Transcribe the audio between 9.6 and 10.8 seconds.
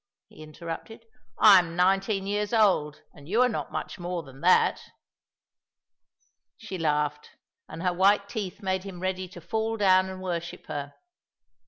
down and worship